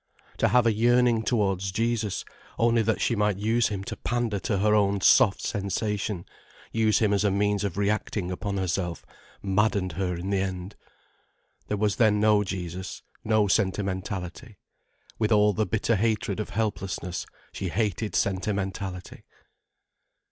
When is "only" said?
2.57-2.81